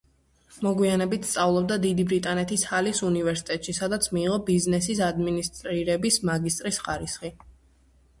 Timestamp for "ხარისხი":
6.87-7.33